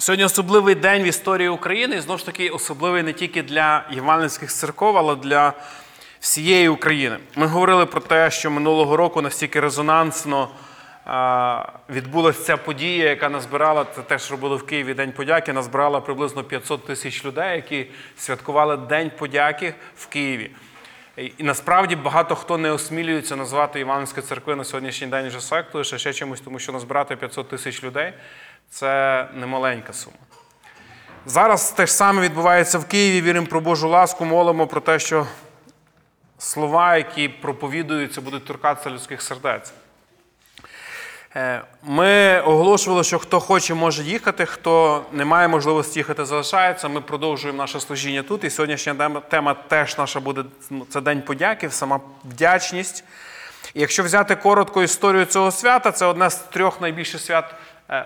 [0.00, 4.52] Сьогодні особливий день в історії України, і знову ж таки особливий не тільки для євангельських
[4.52, 5.52] церков, але для
[6.20, 7.18] всієї України.
[7.36, 10.48] Ми говорили про те, що минулого року настільки резонансно
[11.90, 16.86] відбулася ця подія, яка назбирала, це теж робили в Києві День подяки, назбирала приблизно 500
[16.86, 17.86] тисяч людей, які
[18.16, 20.50] святкували День подяки в Києві.
[21.16, 26.12] І насправді багато хто не осмілюється назвати Іванської церкви на сьогоднішній день вже сектою, ще
[26.12, 28.12] чимось, тому що назбирати 500 тисяч людей
[28.70, 30.16] це немаленька сума.
[31.26, 33.22] Зараз те ж саме відбувається в Києві.
[33.22, 35.26] Віримо про Божу ласку, молимо про те, що
[36.38, 39.72] слова, які проповідуються, будуть торкатися людських сердець.
[41.36, 46.88] Е, ми оголошували, що хто хоче, може їхати, хто не має можливості їхати, залишається.
[46.88, 48.44] Ми продовжуємо наше служіння тут.
[48.44, 53.04] І сьогоднішня тема теж наша буде ну, це День подяки, сама вдячність.
[53.74, 57.54] І якщо взяти коротко історію цього свята, це одне з трьох найбільших свят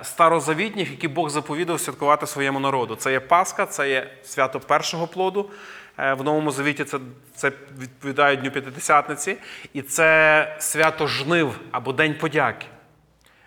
[0.03, 2.97] старозавітніх, які Бог заповідав святкувати своєму народу.
[2.97, 5.51] Це є Пасха, це є свято першого плоду.
[5.99, 6.99] Е, в Новому Завіті це
[7.35, 9.37] це відповідає Дню П'ятидесятниці.
[9.73, 12.67] І це свято жнив або День подяки.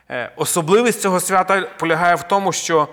[0.09, 2.87] Е, особливість цього свята полягає в тому, що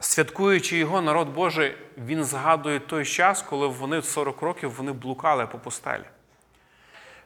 [0.00, 1.74] святкуючи його, народ Божий,
[2.06, 6.04] він згадує той час, коли вони 40 років вони блукали по пустелі.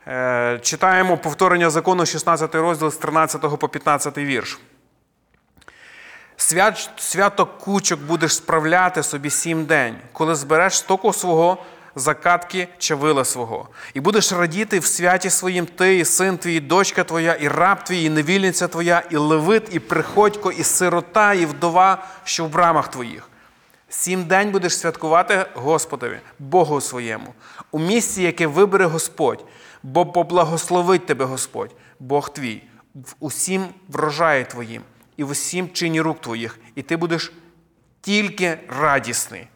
[0.08, 4.58] Е, читаємо повторення закону 16 розділ з 13 по 15 вірш.
[6.36, 11.58] Свят, свято кучок будеш справляти собі сім день, коли збереш стоку свого
[11.96, 17.04] закатки чавила свого, і будеш радіти в святі своїм ти, і син твій, і дочка
[17.04, 22.04] твоя, і раб твій, і невільниця твоя, і левит, і приходько, і сирота, і вдова,
[22.24, 23.28] що в брамах твоїх.
[23.88, 27.34] Сім день будеш святкувати Господові, Богу своєму,
[27.70, 29.44] у місці, яке вибере Господь,
[29.82, 31.70] бо поблагословить тебе Господь,
[32.00, 32.62] Бог твій,
[32.94, 34.82] в усім врожаї твоїм,
[35.16, 37.32] і в усім чині рук твоїх, і ти будеш
[38.00, 39.46] тільки радісний.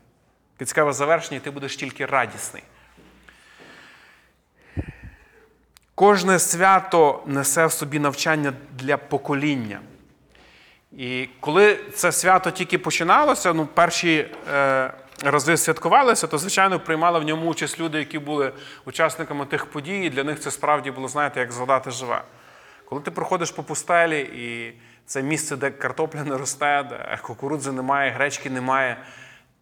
[0.57, 2.63] Під цікаве завершення, і ти будеш тільки радісний.
[5.95, 9.81] Кожне свято несе в собі навчання для покоління.
[10.93, 17.23] І коли це свято тільки починалося, ну, перші е, рази святкувалися, то, звичайно, приймали в
[17.23, 18.53] ньому участь люди, які були
[18.85, 22.23] учасниками тих подій, і для них це справді було, знаєте, як згадати живе.
[22.85, 24.75] Коли ти проходиш по пустелі, і
[25.11, 28.97] це місце, де картопля не росте, де кукурудзи немає, гречки немає.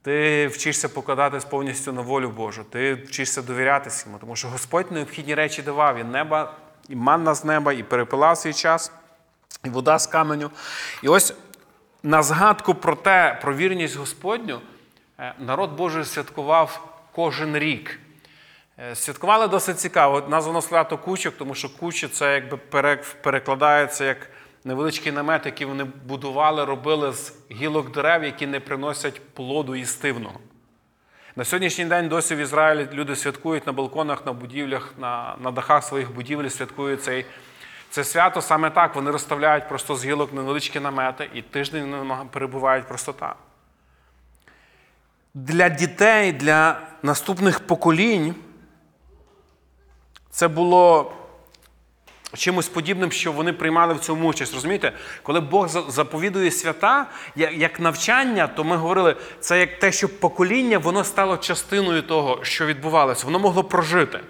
[0.03, 5.34] Ти вчишся покладатись повністю на волю Божу, ти вчишся довірятися йому, тому що Господь необхідні
[5.34, 5.97] речі давав.
[5.97, 6.54] Він неба,
[6.88, 8.92] і манна з неба, і перепилав свій час,
[9.64, 10.50] і вода з каменю.
[11.03, 11.34] І ось
[12.03, 14.60] на згадку про те, про вірність Господню,
[15.19, 18.00] е, народ Божий святкував кожен рік.
[18.78, 20.22] Е, святкували досить цікаво.
[20.28, 22.56] Названо свято кучок, тому що кучі це якби
[23.22, 24.31] перекладається як
[24.64, 30.41] невеличкий намет, який вони будували, робили з гілок дерев, які не приносять плоду їстивного.
[31.36, 35.84] На сьогоднішній день досі в Ізраїлі люди святкують на балконах, на будівлях, на на дахах
[35.84, 37.26] своїх будівель, святкують цей,
[37.91, 38.94] це свято саме так.
[38.94, 43.36] Вони розставляють просто з гілок невеличкі намети і тиждень перебувають просто так.
[45.34, 48.34] Для дітей, для наступних поколінь
[50.30, 51.12] це було
[52.36, 54.54] чимось подібним, що вони приймали в цьому участь.
[54.54, 57.06] Розумієте, коли Бог заповідує свята
[57.36, 62.66] як навчання, то ми говорили, це як те, що покоління воно стало частиною того, що
[62.66, 64.20] відбувалося, воно могло прожити.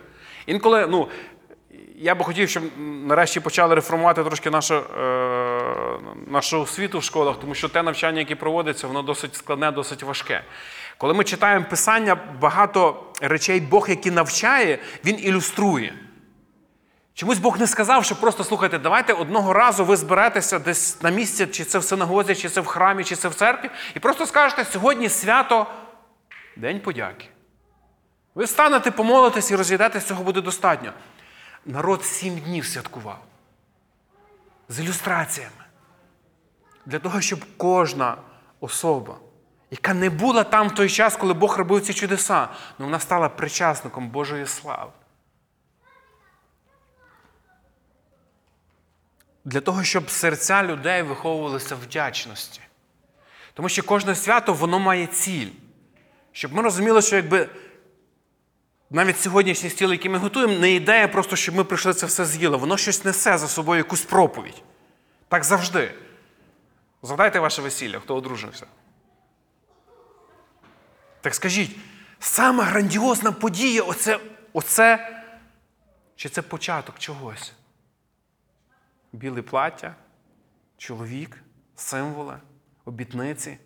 [0.46, 1.08] Інколи, ну.
[2.00, 2.62] Я би хотів, щоб
[3.06, 4.80] нарешті почали реформувати трошки нашу е,
[6.26, 10.44] нашу освіту в школах, тому що те навчання, яке проводиться, воно досить складне, досить важке.
[10.98, 15.94] Коли ми читаємо Писання, багато речей Бог, який навчає, Він ілюструє.
[17.18, 21.46] Чомусь Бог не сказав, що просто слухайте, давайте одного разу ви зберетеся десь на місці,
[21.46, 24.64] чи це в синагозі, чи це в храмі, чи це в церкві, і просто скажете,
[24.64, 25.66] сьогодні свято
[26.56, 27.28] День подяки.
[28.34, 30.92] Ви встанете, помолитесь і розійдетесь, цього буде достатньо.
[31.66, 33.18] Народ сім днів святкував
[34.68, 35.64] з ілюстраціями.
[36.86, 38.16] Для того, щоб кожна
[38.60, 39.16] особа,
[39.70, 42.48] яка не була там в той час, коли Бог робив ці чудеса,
[42.78, 44.90] ну, вона стала причасником Божої слави.
[49.48, 52.60] Для того, щоб серця людей виховувалися вдячності.
[53.54, 55.48] Тому що кожне свято воно має ціль.
[56.32, 57.48] Щоб ми розуміли, що якби
[58.90, 62.56] навіть сьогоднішній стіл, який ми готуємо, не ідея просто, щоб ми прийшли це все з'їли.
[62.56, 64.62] Воно щось несе за собою якусь проповідь.
[65.28, 65.94] Так завжди.
[67.02, 68.66] Згадайте ваше весілля, хто одружився.
[71.20, 71.76] Так скажіть,
[72.20, 74.20] сама грандіозна подія оце,
[74.52, 75.22] оце
[76.16, 77.52] чи це початок чогось?
[79.12, 79.94] Біле плаття,
[80.76, 81.42] чоловік,
[81.76, 82.38] символи.
[82.84, 83.58] обітниці.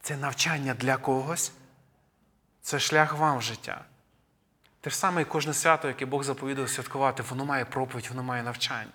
[0.00, 1.52] Це навчання для когось.
[2.62, 3.84] Це шлях вам в життя.
[4.80, 8.42] Те ж саме і кожне свято, яке Бог заповідав святкувати, воно має проповідь, воно має
[8.42, 8.90] навчання.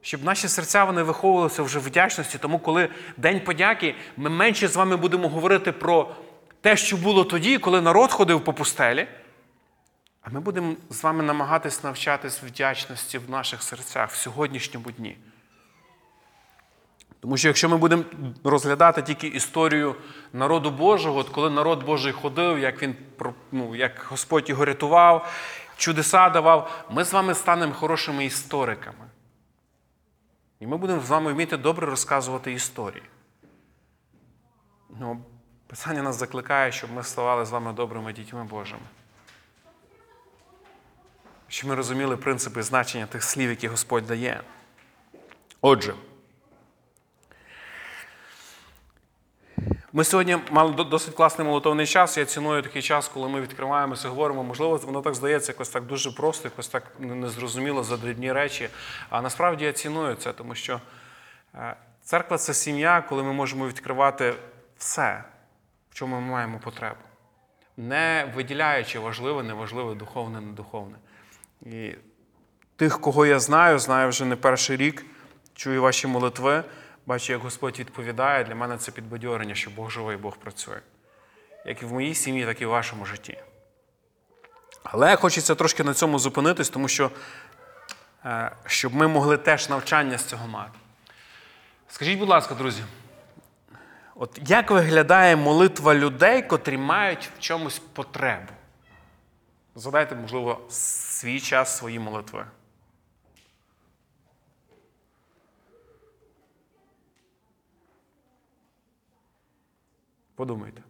[0.00, 4.96] Щоб наші серця вони виховувалися вже вдячності, тому коли День подяки, ми менше з вами
[4.96, 6.16] будемо говорити про
[6.60, 9.08] те, що було тоді, коли народ ходив по пустелі.
[10.28, 15.16] А ми будемо з вами намагатись навчатись вдячності в наших серцях в сьогоднішньому дні.
[17.20, 18.04] Тому що якщо ми будемо
[18.44, 19.96] розглядати тільки історію
[20.32, 22.96] народу Божого, от коли народ Божий ходив, як він
[23.52, 25.32] ну, як Господь його рятував,
[25.76, 29.04] чудеса давав, ми з вами станемо хорошими істориками.
[30.60, 33.04] І ми будемо з вами вміти добре розказувати історії.
[35.00, 35.24] Ну,
[35.66, 38.82] Писання нас закликає, щоб ми ставали з вами добрими дітьми Божими.
[41.48, 44.40] Щоб ми розуміли принципи значення тих слів, які Господь дає.
[45.60, 45.94] Отже,
[49.92, 52.18] ми сьогодні мали досить класний молотовний час.
[52.18, 54.44] Я ціную такий час, коли ми відкриваємося, говоримо.
[54.44, 58.68] Можливо, воно так здається, якось так дуже просто, якось так незрозуміло за дрібні речі.
[59.10, 60.80] А насправді я ціную це, тому що
[61.54, 64.34] е, церква це сім'я, коли ми можемо відкривати
[64.78, 65.24] все,
[65.90, 67.00] в чому ми маємо потребу,
[67.76, 70.96] не виділяючи важливе, неважливе, духовне, недуховне.
[71.62, 71.94] І
[72.76, 75.06] тих, кого я знаю, знаю вже не перший рік,
[75.54, 76.64] чую ваші молитви,
[77.06, 78.44] бачу, як Господь відповідає.
[78.44, 80.80] Для мене це підбадьорення, що Бог живий, Бог працює.
[81.66, 83.38] Як і в моїй сім'ї, так і в вашому житті.
[84.82, 87.10] Але хочеться трошки на цьому зупинитись, тому що
[88.24, 90.78] е, щоб ми могли теж навчання з цього мати.
[91.88, 92.82] Скажіть, будь ласка, друзі,
[94.14, 98.52] от як виглядає молитва людей, котрі мають в чомусь потребу?
[99.78, 102.46] Задайте, можливо, свій час, свої молитви.
[110.34, 110.82] Подумайте.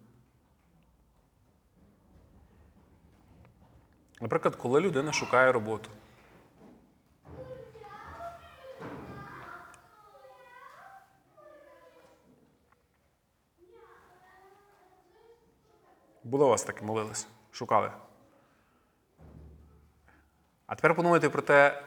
[4.20, 5.90] Наприклад, коли людина шукає роботу.
[16.24, 17.26] Було у вас таке молились?
[17.50, 17.92] Шукали?
[20.68, 21.82] А тепер подумайте про те,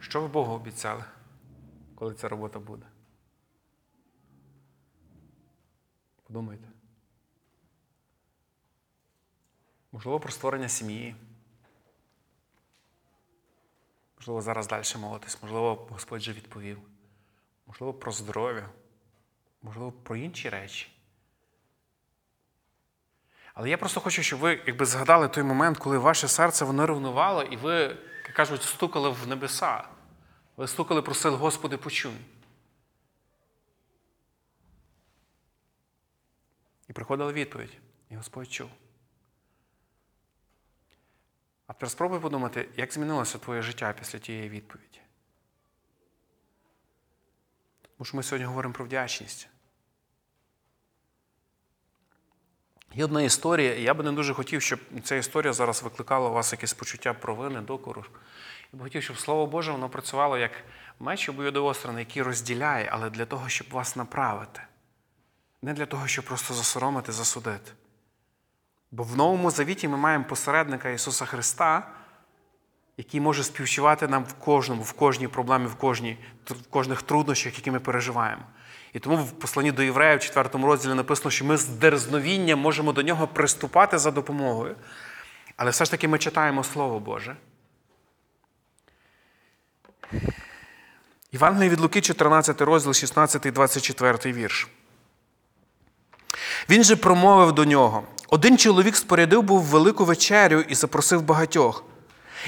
[0.00, 1.04] що ви Богу обіцяли,
[1.94, 2.86] коли ця робота буде.
[6.26, 6.68] Подумайте.
[9.92, 11.16] Можливо, про створення сім'ї.
[14.16, 16.78] Можливо, зараз далі молитись, можливо, Господь вже відповів.
[17.66, 18.68] Можливо, про здоров'я,
[19.62, 20.97] можливо, про інші речі.
[23.58, 27.42] Але я просто хочу, щоб ви якби згадали той момент, коли ваше серце воно ревнувало,
[27.42, 27.72] і ви,
[28.24, 29.88] як кажуть, стукали в небеса.
[30.56, 32.12] Ви стукали, просили, Господи, почуй.
[36.88, 37.78] І приходила відповідь,
[38.10, 38.70] і Господь чув.
[41.66, 45.00] А тепер спробуй подумати, як змінилося твоє життя після тієї відповіді.
[47.82, 49.48] Тому що ми сьогодні говоримо про вдячність.
[52.94, 56.32] Є одна історія, і я би не дуже хотів, щоб ця історія зараз викликала у
[56.32, 58.04] вас якесь почуття провини, докору.
[58.72, 60.50] Я би хотів, щоб Слово Боже воно працювало як
[61.00, 64.60] меч обоюдоостраний, який розділяє, але для того, щоб вас направити.
[65.62, 67.72] Не для того, щоб просто засоромити, засудити.
[68.90, 71.90] Бо в Новому Завіті ми маємо посередника Ісуса Христа,
[72.96, 77.70] який може співчувати нам в кожному, в кожній проблемі, в кожній, в кожних труднощах, які
[77.70, 78.42] ми переживаємо.
[78.92, 82.92] І тому в посланні до євреїв, в 4 розділі написано, що ми з дерзновінням можемо
[82.92, 84.76] до нього приступати за допомогою.
[85.56, 87.36] Але все ж таки ми читаємо Слово Боже.
[91.32, 94.68] Івангелій від Луки, 14 розділ, 16, 24 вірш.
[96.70, 101.84] Він же промовив до нього: один чоловік спорядив був велику вечерю і запросив багатьох.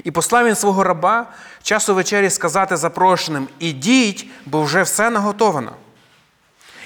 [0.05, 1.33] І послав він свого раба
[1.63, 5.77] часу вечері сказати запрошеним: Ідіть, бо вже все наготовано.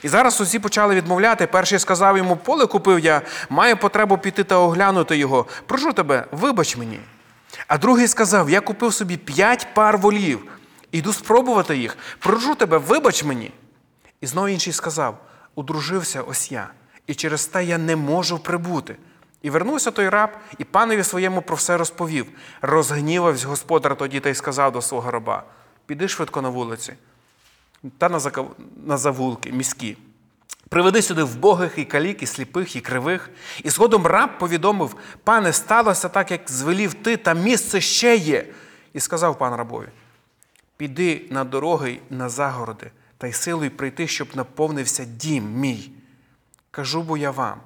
[0.05, 1.47] І зараз усі почали відмовляти.
[1.47, 5.47] Перший сказав йому, поле купив я, маю потребу піти та оглянути його.
[5.67, 7.01] Прошу тебе, вибач мені.
[7.67, 10.43] А другий сказав: Я купив собі п'ять пар волів,
[10.93, 11.97] іду спробувати їх.
[12.19, 13.53] Прошу тебе, вибач мені.
[14.21, 15.19] І знову інший сказав:
[15.55, 16.69] Удружився ось я,
[17.07, 18.97] і через те я не можу прибути.
[19.43, 22.27] І вернувся той раб, і панові своєму про все розповів.
[22.63, 25.43] Розгнівався господар тоді та й сказав до свого раба:
[25.87, 26.93] Піди швидко на вулиці
[27.99, 28.21] та на
[28.87, 29.97] на завулки міські.
[30.69, 33.31] Приведи сюди вбогих і калік, і сліпих, і кривих.
[33.62, 38.47] І згодом раб повідомив, пане, сталося так, як звелів ти, та місце ще є.
[38.93, 39.88] І сказав пан рабові:
[40.76, 45.91] Піди на дороги на загороди, та й силою прийти, щоб наповнився дім мій.
[46.71, 47.61] Кажу бо я вам,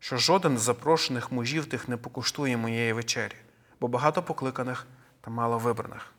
[0.00, 3.36] що жоден з запрошених мужів тих не покуштує моєї вечері,
[3.80, 4.86] бо багато покликаних
[5.20, 6.13] та мало вибраних.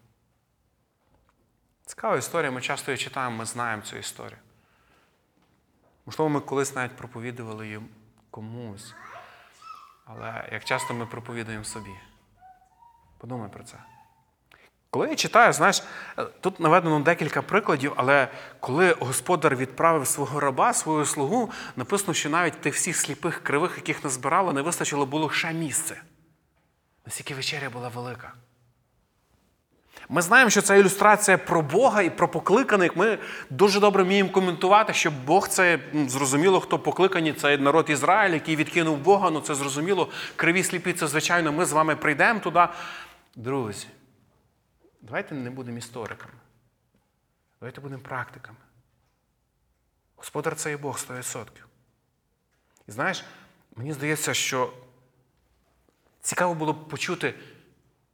[1.85, 4.37] Цікава історія, ми часто її читаємо, ми знаємо цю історію.
[6.05, 7.81] Можливо, ми колись навіть проповідували її
[8.31, 8.93] комусь.
[10.05, 11.91] Але як часто ми проповідуємо собі?
[13.17, 13.77] Подумай про це.
[14.89, 15.83] Коли я читаю, знаєш,
[16.41, 18.27] тут наведено декілька прикладів, але
[18.59, 24.03] коли господар відправив свого раба, свою слугу, написано, що навіть тих всіх сліпих кривих, яких
[24.03, 26.01] назбирало, не вистачило було ще місце.
[27.05, 28.33] Наскільки вечеря була велика.
[30.09, 32.95] Ми знаємо, що це ілюстрація про Бога і про покликаних.
[32.95, 33.17] Ми
[33.49, 38.97] дуже добре вміємо коментувати, що Бог це зрозуміло, хто покликані, це народ Ізраїль, який відкинув
[38.97, 39.29] Бога.
[39.29, 40.09] Ну це зрозуміло.
[40.35, 42.67] Криві сліпі, це звичайно, ми з вами прийдемо туди.
[43.35, 43.87] Друзі,
[45.01, 46.33] давайте не будемо істориками.
[47.59, 48.57] Давайте будемо практиками.
[50.15, 51.45] Господар це і Бог 100%.
[52.87, 53.23] І знаєш,
[53.75, 54.73] мені здається, що
[56.21, 57.33] цікаво було б почути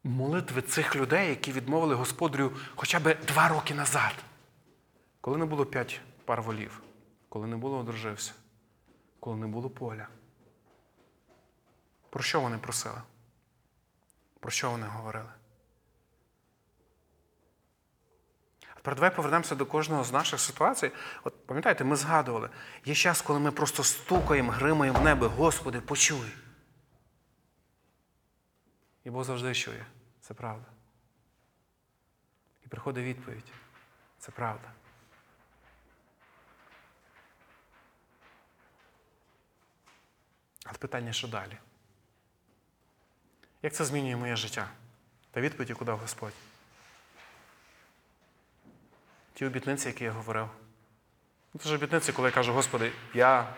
[0.03, 4.13] молитви цих людей, які відмовили господарю хоча б два роки назад,
[5.21, 6.81] коли не було п'ять пар волів,
[7.29, 8.33] коли не було одружився,
[9.19, 10.07] коли не було поля.
[12.09, 13.01] Про що вони просили?
[14.39, 15.29] Про що вони говорили?
[18.71, 20.91] А тепер давай повернемося до кожного з наших ситуацій.
[21.23, 22.49] От пам'ятаєте, ми згадували,
[22.85, 26.31] є час, коли ми просто стукаємо, гримаємо в небо, Господи, почуй.
[29.03, 29.85] І Бог завжди чує.
[30.21, 30.67] Це правда.
[32.65, 33.51] І приходить відповідь.
[34.19, 34.71] Це правда.
[40.65, 41.57] А питання, що далі?
[43.61, 44.69] Як це змінює моє життя?
[45.31, 46.33] Та відповідь, яку дав Господь.
[49.33, 50.49] Ті обітниці, які я говорив.
[51.53, 53.55] Ну, Це ж обітниці, коли я кажу, Господи, я.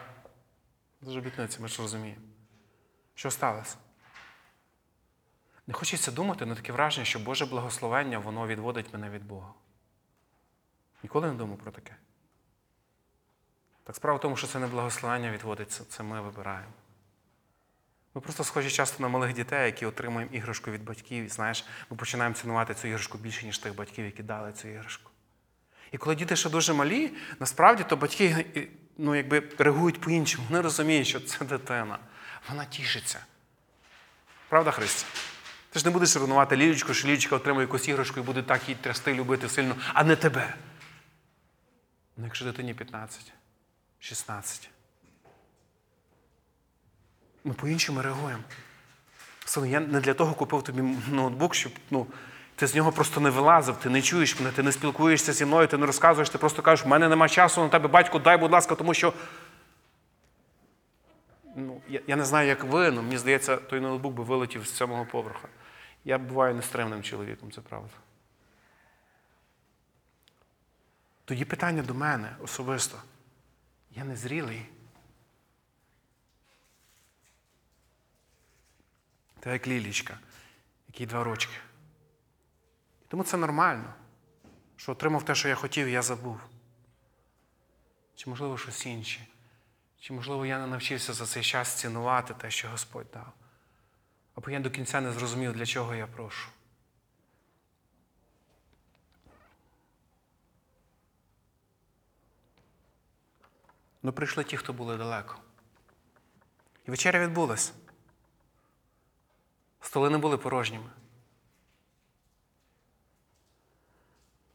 [1.05, 2.21] Це ж обітниці, ми ж розуміємо.
[3.15, 3.77] Що сталося?
[5.67, 9.53] Не хочеться думати на таке враження, що Боже благословення воно відводить мене від Бога.
[11.03, 11.95] Ніколи не думав про таке.
[13.83, 16.73] Так справа в тому, що це не благословення відводиться, це ми вибираємо.
[18.15, 21.97] Ми просто схожі часто на малих дітей, які отримуємо іграшку від батьків, і знаєш, ми
[21.97, 25.11] починаємо цінувати цю іграшку більше, ніж тих батьків, які дали цю іграшку.
[25.91, 28.45] І коли діти ще дуже малі, насправді то батьки
[28.97, 30.47] ну, якби, реагують по-іншому.
[30.49, 31.99] Вони розуміють, що це дитина.
[32.49, 33.25] Вона тішиться.
[34.49, 35.07] Правда, Христя?
[35.73, 38.77] Ти ж не будеш ревнувати Лілічку, що Лілічка отримує якусь іграшку і буде так її
[38.81, 40.53] трясти, любити сильно, а не тебе.
[42.17, 43.33] Ну, якщо дитині 15,
[43.99, 44.69] 16.
[47.43, 48.43] Ми по-іншому реагуємо.
[49.45, 52.07] Син, я не для того купив тобі ноутбук, щоб ну,
[52.55, 55.67] ти з нього просто не вилазив, ти не чуєш мене, ти не спілкуєшся зі мною,
[55.67, 58.51] ти не розказуєш, ти просто кажеш, в мене нема часу на тебе, батько, дай, будь
[58.51, 59.13] ласка, тому що.
[61.55, 64.75] Ну, Я я не знаю, як ви, але мені здається, той ноутбук би вилетів з
[64.75, 65.47] сьомого поверха.
[66.03, 67.93] Я буваю нестримним чоловіком, це правда.
[71.25, 73.01] Тоді питання до мене особисто.
[73.91, 74.65] Я не зрілий.
[79.39, 80.19] Та як лілічка,
[80.87, 81.53] який два рочки.
[83.07, 83.93] Тому це нормально,
[84.75, 86.39] що отримав те, що я хотів, я забув.
[88.15, 89.27] Чи, можливо, щось інше.
[89.99, 93.33] Чи, можливо, я не навчився за цей час цінувати те, що Господь дав.
[94.35, 96.49] Або я до кінця не зрозумів, для чого я прошу.
[104.03, 105.35] Ну, прийшли ті, хто були далеко.
[106.87, 107.73] І вечеря відбулась.
[109.81, 110.89] Столи не були порожніми.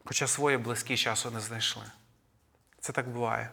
[0.05, 1.83] Хоча своє близькі часу не знайшли.
[2.79, 3.51] Це так буває.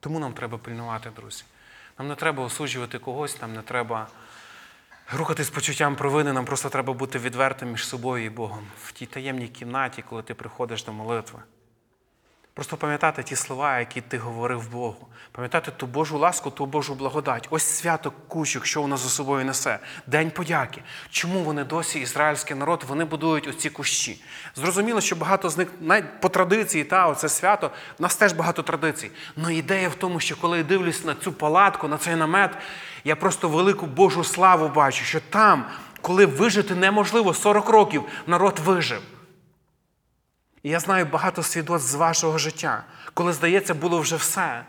[0.00, 1.44] Тому нам треба пильнувати, друзі.
[1.98, 4.08] Нам не треба осуджувати когось, нам не треба
[5.12, 9.48] рухатись почуттям провини, нам просто треба бути відвертим між собою і Богом в тій таємній
[9.48, 11.38] кімнаті, коли ти приходиш до молитви.
[12.58, 15.06] Просто пам'ятати ті слова, які ти говорив Богу.
[15.32, 17.48] Пам'ятати ту Божу ласку, ту Божу благодать.
[17.50, 19.78] Ось свято кучок, що вона за собою несе.
[20.06, 20.82] День подяки.
[21.10, 24.22] Чому вони досі, ізраїльський народ, вони будують оці кущі?
[24.56, 28.62] Зрозуміло, що багато з них навіть по традиції, та, оце свято, в нас теж багато
[28.62, 29.10] традицій.
[29.42, 32.50] Але ідея в тому, що коли я дивлюсь на цю палатку, на цей намет,
[33.04, 35.66] я просто велику Божу славу бачу, що там,
[36.00, 39.02] коли вижити неможливо, 40 років народ вижив.
[40.62, 42.84] І я знаю багато свідоцтв з вашого життя,
[43.14, 44.66] коли, здається, було вже все.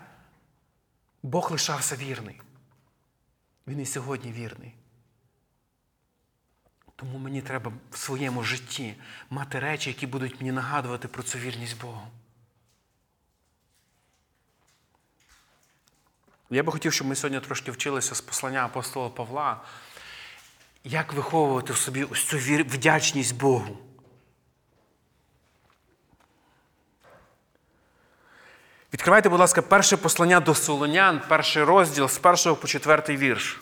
[1.22, 2.40] Бог лишався вірний.
[3.66, 4.74] Він і сьогодні вірний.
[6.96, 8.94] Тому мені треба в своєму житті
[9.30, 12.06] мати речі, які будуть мені нагадувати про цю вірність Богу.
[16.50, 19.60] Я би хотів, щоб ми сьогодні трошки вчилися з послання апостола Павла,
[20.84, 23.78] як виховувати в собі ось цю вдячність Богу.
[28.92, 33.60] Відкривайте, будь ласка, перше послання до Солонян, перший розділ з першого по четвертий вірш.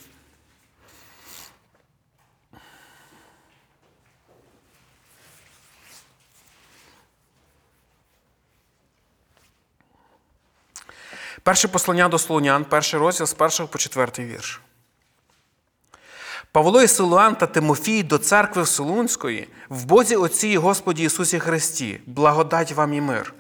[11.43, 14.61] Перше послання до Солонян, перший розділ з першого по четвертий вірш.
[16.53, 22.01] Павло і Силуан та Тимофій до церкви Солунської в Бозі Отці і Господі Ісусі Христі,
[22.07, 23.35] благодать вам і мир.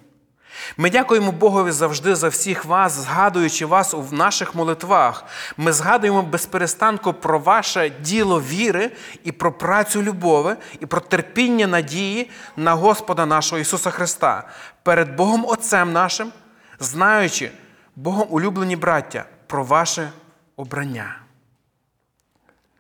[0.77, 5.25] Ми дякуємо Богові завжди за всіх вас, згадуючи вас у наших молитвах.
[5.57, 8.91] Ми згадуємо безперестанку про ваше діло віри
[9.25, 14.49] і про працю любові, і про терпіння надії на Господа нашого Ісуса Христа
[14.83, 16.33] перед Богом Отцем нашим,
[16.81, 17.51] знаючи,
[17.97, 20.11] Богом улюблені браття, про ваше
[20.57, 21.17] обрання.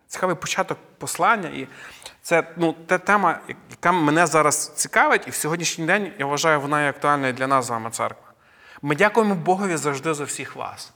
[0.08, 1.68] Цікавий початок послання, і
[2.28, 6.82] це ну, та тема, яка мене зараз цікавить, і в сьогоднішній день я вважаю, вона
[6.82, 8.32] є актуальною для нас з вами, церква.
[8.82, 10.92] Ми дякуємо Богові завжди за всіх вас.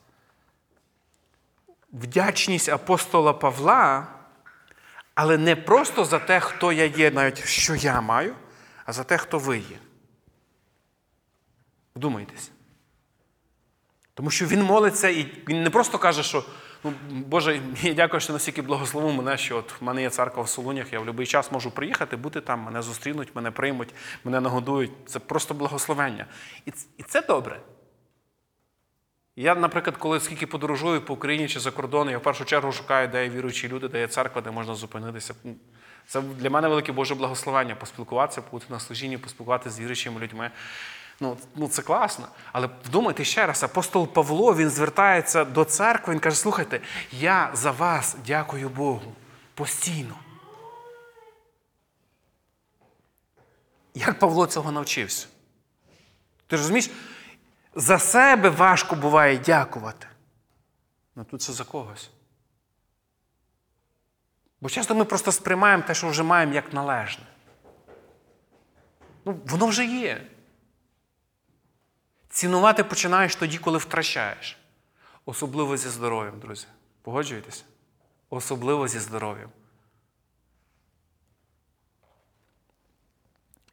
[1.93, 4.07] Вдячність апостола Павла,
[5.15, 8.35] але не просто за те, хто я є, навіть що я маю,
[8.85, 9.79] а за те, хто ви є.
[11.97, 12.51] Вдумайтесь.
[14.15, 16.45] Тому що він молиться і він не просто каже, що
[16.85, 20.49] ну, Боже, я дякую, що настільки благословив мене, що от в мене є церква в
[20.49, 24.91] Солунях, я в будь-який час можу приїхати, бути там, мене зустрінуть, мене приймуть, мене нагодують.
[25.07, 26.27] Це просто благословення.
[26.67, 27.61] І, і це добре.
[29.37, 33.09] Я, наприклад, коли скільки подорожую по Україні чи за кордон, я в першу чергу шукаю,
[33.09, 35.35] де є віруючі люди, де є церква, де можна зупинитися.
[36.07, 40.51] Це для мене велике Боже благословення поспілкуватися, бути на служінні, поспілкуватися з віруючими людьми.
[41.23, 42.29] Ну, ну це класно.
[42.53, 46.81] Але вдумайте ще раз, апостол Павло він звертається до церкви, він каже: слухайте,
[47.13, 49.13] я за вас дякую Богу
[49.55, 50.15] постійно.
[53.95, 55.27] Як Павло цього навчився?
[56.47, 56.91] Ти розумієш,
[57.75, 60.07] за себе важко буває дякувати.
[61.17, 62.11] Ну тут це за когось.
[64.61, 67.25] Бо часто ми просто сприймаємо те, що вже маємо як належне.
[69.25, 70.27] Ну, воно вже є.
[72.33, 74.59] Цінувати починаєш тоді, коли втрачаєш.
[75.25, 76.67] Особливо зі здоров'ям, друзі.
[77.03, 77.63] Погоджуєтеся?
[78.31, 79.51] Особливо зі здоров'ям.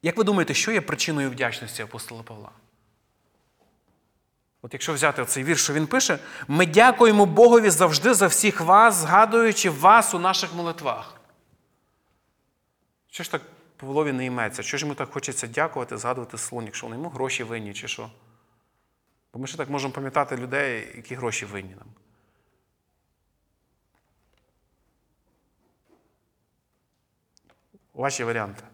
[0.02, 2.50] Як ви думаєте, що є причиною вдячності апостола Павла?
[4.62, 6.18] От якщо взяти цей вірш, що він пише,
[6.48, 11.20] ми дякуємо Богові завжди за всіх вас, згадуючи вас у наших молитвах.
[13.10, 13.42] Що ж так
[13.76, 14.62] Павлові не йметься?
[14.62, 18.10] Що ж йому так хочеться дякувати, згадувати слон, якщо вони йому гроші винні, чи що?
[19.32, 21.88] Бо ми ще так можемо пам'ятати людей, які гроші винні нам.
[27.94, 28.64] Ваші варіанти.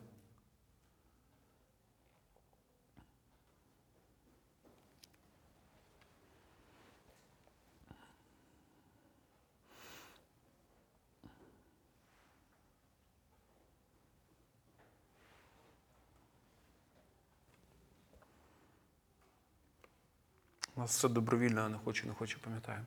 [20.76, 22.85] У нас все добровільно, а не хочу, не хочу, пам'ятаю.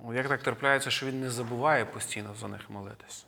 [0.05, 3.27] ну, як так трапляється, що він не забуває постійно за них молитись.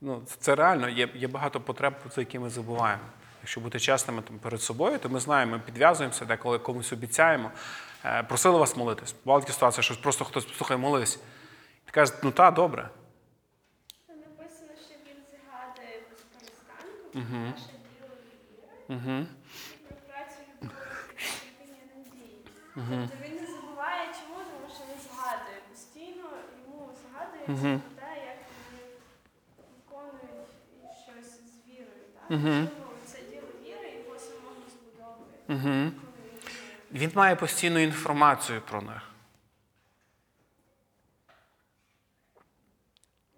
[0.00, 3.02] Ну, це реально, є, є багато потреб, за які ми забуваємо.
[3.42, 7.50] Якщо бути чесними там, перед собою, то ми знаємо, ми підв'язуємося, деколи комусь обіцяємо.
[8.04, 9.14] Е, просили вас молитись.
[9.24, 11.20] Бувала така ситуація, що просто хтось слухай, молись.
[11.88, 12.88] І каже, ну так, добре.
[14.06, 16.20] Там написано, що він згадує без
[17.16, 17.52] Угу.
[21.94, 23.08] надії.
[23.10, 26.28] Тобто він не забуває чому, тому що він згадує постійно,
[26.66, 28.38] йому згадується про те, як
[28.70, 28.82] вони
[29.58, 30.48] виконують
[31.04, 32.04] щось з вірою.
[32.28, 35.90] Можливо, це діло віри його самого збудовує.
[35.92, 35.92] Угу.
[36.92, 39.02] він має постійну інформацію про них.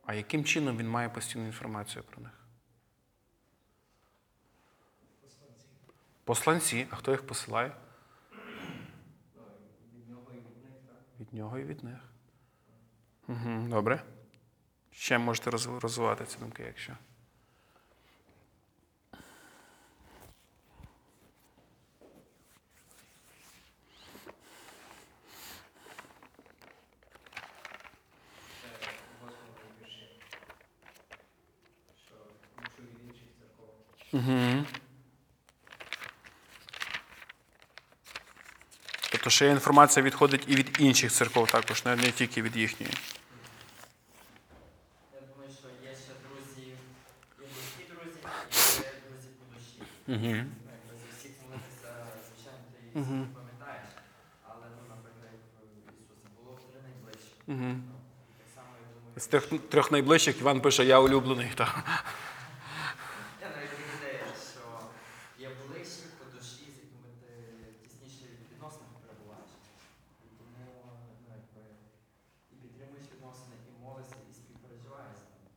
[0.06, 2.47] А яким чином він має постійну інформацію про них?
[6.28, 6.86] Посланці.
[6.90, 7.72] А хто їх посилає?
[11.20, 11.98] Від нього і від них.
[13.28, 14.02] Угу, добре.
[14.90, 16.92] Ще можете роз- розвивати ці думки, якщо.
[34.12, 34.64] Угу.
[39.28, 42.92] Тобто ще інформація відходить і від інших церков також, не, не тільки від їхньої.
[45.14, 46.74] Я думаю, що є ще друзі, є
[47.38, 48.18] близькі друзі,
[48.52, 49.82] і є друзі по душі.
[50.08, 50.34] Угу.
[50.88, 51.90] За всіх молитися,
[52.26, 53.88] звичайно, ти їх пам'ятаєш.
[54.42, 55.32] Але, ну, наприклад,
[56.00, 57.32] Ісуса було три найближчі.
[57.46, 57.58] Угу.
[57.60, 57.94] Ну,
[58.30, 61.50] і так само, я думаю, З трьох, трьох найближчих Іван пише, я улюблений.
[61.54, 61.84] Так.
[63.42, 64.62] я навіть така ідея, що
[65.46, 67.30] є ближчі по душі, з якими ти
[67.82, 69.50] тісніше в відносинах перебуваєш.
[70.24, 71.62] І тому, ну, якби,
[72.52, 75.48] і підтримуєш відносини, і молишся, і співпереживаєш з ними.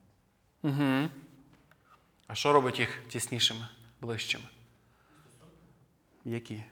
[0.69, 1.09] Угу.
[2.27, 3.67] А що робить їх тіснішими,
[4.01, 4.43] ближчими?
[6.25, 6.63] Які?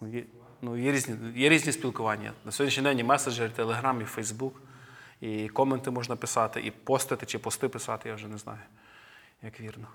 [0.00, 0.24] Ну, є,
[0.62, 2.32] ну, є, різні, є різні спілкування.
[2.44, 4.62] На сьогоднішній день і меседжер, і Телеграм, і Фейсбук,
[5.20, 8.58] і коменти можна писати, і постити чи пости писати, я вже не знаю,
[9.42, 9.88] як вірно.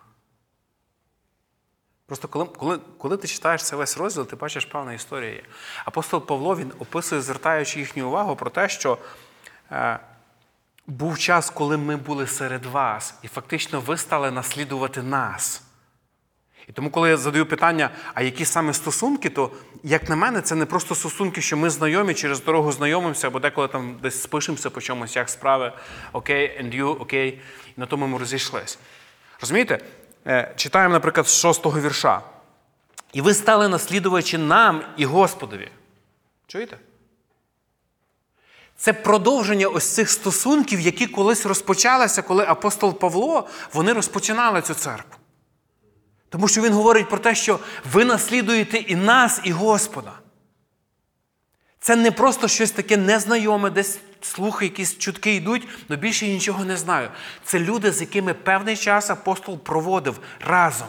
[2.06, 5.44] Просто коли, коли, коли ти читаєш цей весь розділ, ти бачиш, певна історія є.
[5.86, 8.98] Апостол Павло він описує, звертаючи їхню увагу про те, що
[9.72, 10.00] е,
[10.88, 15.62] був час, коли ми були серед вас, і фактично ви стали наслідувати нас.
[16.68, 19.52] І тому, коли я задаю питання, а які саме стосунки, то,
[19.84, 23.68] як на мене, це не просто стосунки, що ми знайомі через дорогу знайомимося, або деколи
[23.68, 25.74] там десь спишемося по чомусь, як справи,
[26.14, 27.42] окей, and you, окей,
[27.78, 28.80] і на тому ми розійшлись.
[29.42, 29.80] Розумієте?
[30.28, 32.22] Е, Читаємо, наприклад, з шостого вірша.
[33.14, 35.72] І ви стали наслідувачі нам і Господові.
[36.48, 36.78] Чуєте?
[38.78, 45.16] Це продовження ось цих стосунків, які колись розпочалися, коли апостол Павло вони розпочинали цю церкву.
[46.30, 47.60] Тому що він говорить про те, що
[47.92, 50.12] ви наслідуєте і нас, і Господа.
[51.80, 56.78] Це не просто щось таке незнайоме, десь слухи, якісь чутки йдуть, але більше нічого не
[56.78, 57.10] знаю.
[57.44, 60.88] Це люди, з якими певний час апостол проводив разом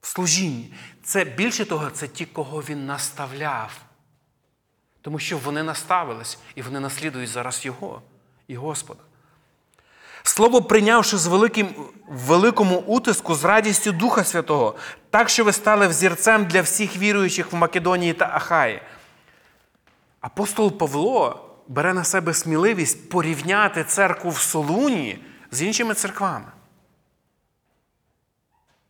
[0.00, 0.72] в служінні.
[1.04, 3.70] Це більше того, це ті, кого він наставляв.
[5.02, 8.02] Тому що вони наставились і вони наслідують зараз Його
[8.48, 9.00] і Господа.
[10.22, 11.74] Слово прийнявши з великим,
[12.08, 14.74] великому утиску з радістю Духа Святого,
[15.10, 18.82] так що ви стали взірцем для всіх віруючих в Македонії та Ахаї.
[20.20, 25.18] Апостол Павло бере на себе сміливість порівняти церкву в Солуні
[25.50, 26.46] з іншими церквами.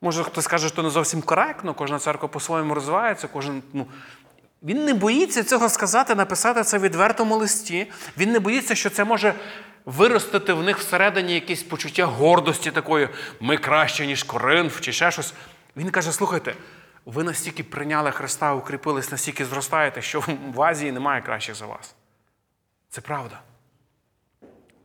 [0.00, 3.62] Може, хтось скаже, що не зовсім коректно, кожна церква по-своєму розвивається, кожен.
[3.72, 3.86] Ну,
[4.62, 7.92] він не боїться цього сказати, написати це в відвертому листі.
[8.18, 9.34] Він не боїться, що це може
[9.84, 13.08] виростити в них всередині якесь почуття гордості такої,
[13.40, 15.34] ми краще, ніж Коринф, чи ще щось.
[15.76, 16.54] Він каже: слухайте,
[17.04, 21.94] ви настільки прийняли Христа, укріпились, настільки зростаєте, що в Азії немає кращих за вас.
[22.88, 23.40] Це правда.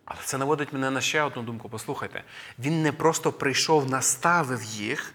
[0.05, 1.69] Але це наводить мене на ще одну думку.
[1.69, 2.23] Послухайте,
[2.59, 5.13] він не просто прийшов, наставив їх,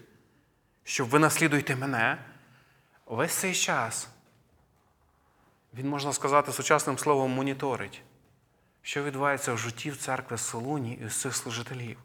[0.83, 2.17] щоб ви наслідуєте мене.
[3.05, 4.07] Весь цей час
[5.77, 8.01] він, можна сказати, сучасним словом моніторить,
[8.81, 11.97] що відбувається в житті в церкви Солуні і усіх служителів.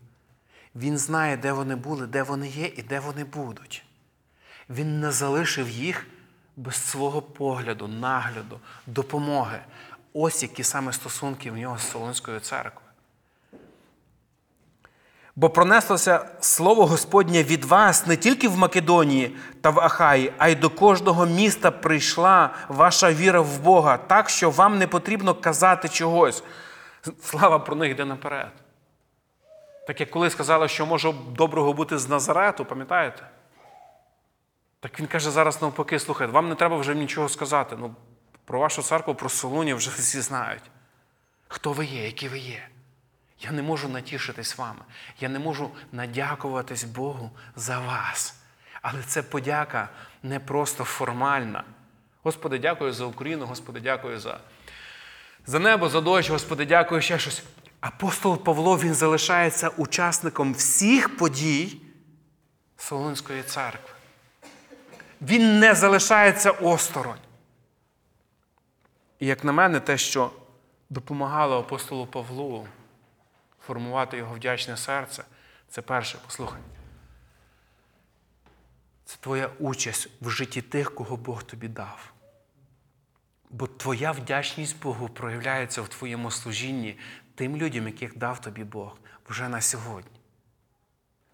[0.74, 3.84] Він знає, де вони були, де вони є і де вони будуть.
[4.70, 6.06] Він не залишив їх
[6.56, 9.60] без свого погляду, нагляду, допомоги.
[10.12, 12.87] Ось які саме стосунки в нього з Солонською церквою.
[15.38, 20.54] Бо пронеслося слово Господнє від вас не тільки в Македонії та в Ахаї, а й
[20.54, 26.44] до кожного міста прийшла ваша віра в Бога, так що вам не потрібно казати чогось.
[27.22, 28.52] Слава про них йде наперед.
[29.86, 33.28] Так як коли сказали, що може доброго бути з Назарету, пам'ятаєте?
[34.80, 37.76] Так він каже зараз навпаки, слухайте, вам не треба вже нічого сказати.
[37.80, 37.94] Ну,
[38.44, 40.70] про вашу церкву, про Солуні вже всі знають.
[41.48, 42.68] Хто ви є, які ви є.
[43.40, 44.80] Я не можу натішитись вами.
[45.20, 48.34] Я не можу надякуватись Богу за вас.
[48.82, 49.88] Але це подяка
[50.22, 51.64] не просто формальна.
[52.22, 54.40] Господи, дякую за Україну, Господи, дякую за,
[55.46, 57.42] за небо, за дощ, Господи, дякую ще щось.
[57.80, 61.80] Апостол Павло він залишається учасником всіх подій
[62.76, 63.94] Солонської церкви.
[65.22, 67.18] Він не залишається осторонь.
[69.18, 70.30] І як на мене, те, що
[70.90, 72.66] допомагало апостолу Павлу
[73.68, 75.24] формувати його вдячне серце,
[75.70, 76.60] це перше, послухай.
[79.04, 82.12] Це твоя участь в житті тих, кого Бог тобі дав.
[83.50, 86.98] Бо твоя вдячність Богу проявляється в твоєму служінні
[87.34, 90.20] тим людям, яких дав тобі Бог вже на сьогодні,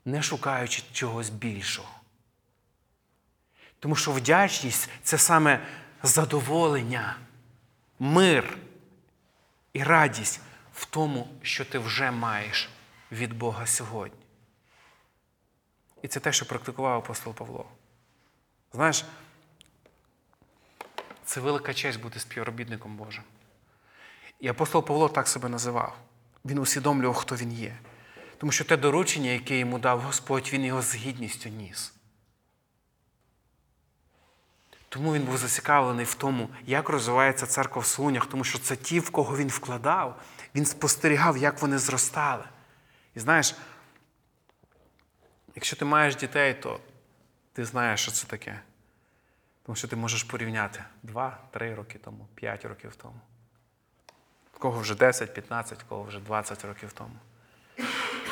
[0.05, 1.91] не шукаючи чогось більшого.
[3.79, 5.67] Тому що вдячність це саме
[6.03, 7.17] задоволення,
[7.99, 8.59] мир
[9.73, 10.41] і радість
[10.75, 12.69] в тому, що ти вже маєш
[13.13, 14.19] від Бога сьогодні.
[16.03, 17.67] І це те, що практикував апостол Павло.
[18.73, 19.05] Знаєш,
[21.25, 23.25] це велика честь бути співробітником Божим.
[24.41, 25.99] І апостол Павло так себе називав.
[26.45, 27.79] Він усвідомлював, хто він є.
[28.39, 31.93] Тому що те доручення, яке йому дав Господь, він його з гідністю ніс.
[34.89, 39.01] Тому він був зацікавлений в тому, як розвивається церква в Солунях, тому що це ті,
[39.01, 40.21] в кого він вкладав,
[40.55, 42.45] він спостерігав, як вони зростали.
[43.15, 43.55] І знаєш,
[45.55, 46.81] якщо ти маєш дітей, то
[47.53, 48.61] ти знаєш, що це таке.
[49.63, 53.21] Тому що ти можеш порівняти 2-3 роки тому, 5 років тому.
[54.55, 57.15] В кого вже 10, 15, в кого вже 20 років тому.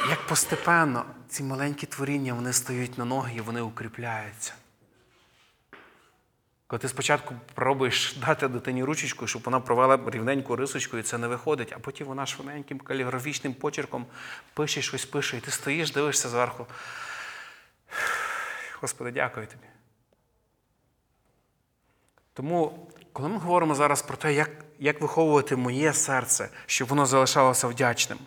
[0.09, 4.53] Як постепенно ці маленькі творіння вони стають на ноги і вони укріпляються.
[6.73, 11.29] Коли ти спочатку пробуєш дати дитині ручечку, щоб вона провела рівненьку рисочку, і це не
[11.29, 14.07] виходить, а потім вона швиденьким каліграфічним почерком
[14.55, 16.67] пише щось пише, і ти стоїш, дивишся зверху.
[18.81, 19.67] Господи, дякую тобі.
[22.33, 27.69] Тому, коли ми говоримо зараз про те, як, як виховувати моє серце, щоб воно залишалося
[27.69, 28.19] вдячним,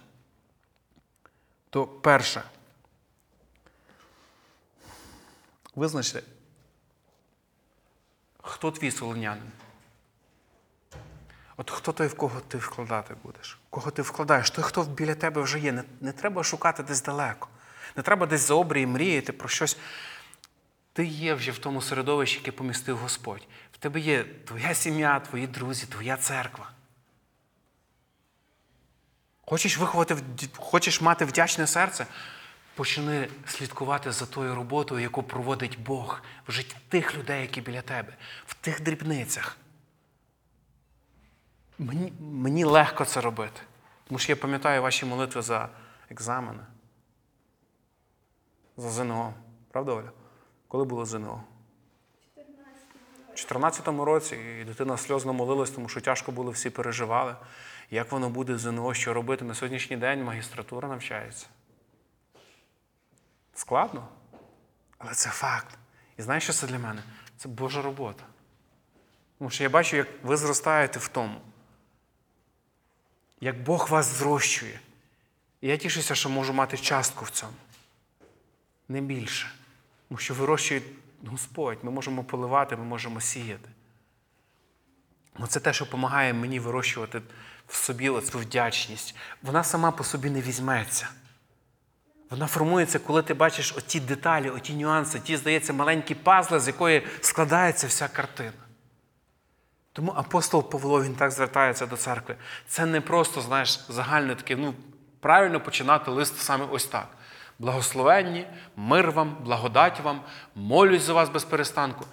[1.70, 2.44] то перше,
[5.76, 6.24] визначте,
[8.46, 9.52] хто твій солонянин?
[11.58, 13.60] От хто той, в кого ти вкладати будеш?
[13.70, 14.50] Кого ти вкладаєш?
[14.50, 15.72] Той, хто біля тебе вже є.
[15.72, 17.48] Не, не треба шукати десь далеко.
[17.96, 19.78] Не треба десь за обрії мріяти про щось.
[20.94, 23.48] Ти є вже в тому середовищі, яке помістив Господь.
[23.74, 26.72] В тебе є твоя сім'я, твої друзі, твоя церква.
[29.46, 30.18] Хочеш виховати,
[30.58, 32.08] хочеш мати вдячне серце?
[32.76, 38.14] Почни слідкувати за тою роботою, яку проводить Бог в житті тих людей, які біля тебе,
[38.46, 39.58] в тих дрібницях.
[41.80, 43.62] Мені, мені легко це робити.
[44.08, 45.70] Тому що я пам'ятаю ваші молитви за
[46.10, 46.64] екзамени,
[48.78, 49.34] за ЗНО.
[49.72, 50.12] Правда, Оля?
[50.68, 51.44] Коли було ЗНО?
[52.36, 57.36] У 2014 році і дитина сльозно молилась, тому що тяжко було, всі переживали.
[57.92, 59.46] Як воно буде ЗНО, що робити?
[59.46, 61.48] На сьогоднішній день магістратура навчається.
[63.56, 64.08] Складно,
[64.98, 65.78] але це факт.
[66.18, 67.04] І знаєш, що це для мене?
[67.38, 68.24] Це Божа робота.
[69.38, 71.42] Тому що я бачу, як ви зростаєте в тому,
[73.42, 74.80] як Бог вас зрощує.
[75.62, 77.54] І я тішуся, що можу мати частку в цьому.
[78.90, 79.52] Не більше.
[80.08, 80.82] Тому що вирощує
[81.26, 81.78] Господь.
[81.84, 83.70] Ми можемо поливати, ми можемо сіяти.
[85.38, 87.22] Ну, це те, що допомагає мені вирощувати
[87.68, 89.16] в собі цю вдячність.
[89.42, 91.10] Вона сама по собі не візьметься.
[92.30, 97.08] Вона формується, коли ти бачиш оті деталі, оті нюанси, ті, здається, маленькі пазли, з якої
[97.22, 98.52] складається вся картина.
[99.94, 102.36] Тому апостол Павло він так звертається до церкви.
[102.68, 104.74] Це не просто, знаєш, загальне таке, ну,
[105.20, 107.08] правильно починати лист саме ось так.
[107.60, 110.22] Благословенні, мир вам, благодать вам,
[110.56, 112.06] молюсь за вас без перестанку.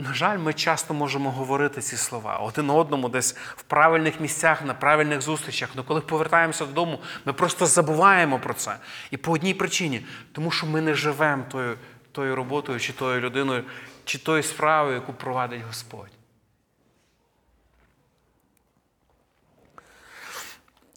[0.00, 4.74] На жаль, ми часто можемо говорити ці слова один одному десь в правильних місцях, на
[4.74, 5.68] правильних зустрічах.
[5.74, 8.76] Але коли повертаємося додому, ми просто забуваємо про це.
[9.10, 11.78] І по одній причині, тому що ми не живемо тою,
[12.12, 13.64] тою роботою, чи тою людиною,
[14.04, 16.10] чи тою справою, яку провадить Господь.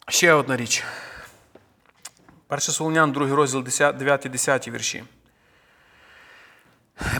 [0.08, 0.84] Ще одна річ.
[2.46, 5.04] Перше Солонян, другий розділ 9-10 вірші.